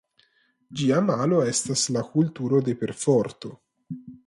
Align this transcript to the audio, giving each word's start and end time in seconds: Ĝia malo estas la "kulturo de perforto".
Ĝia 0.79 1.01
malo 1.09 1.41
estas 1.51 1.85
la 1.97 2.03
"kulturo 2.15 2.65
de 2.71 2.77
perforto". 2.83 3.55